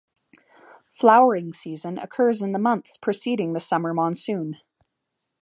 [0.87, 4.57] Flowering season occurs in the months preceding the summer monsoon.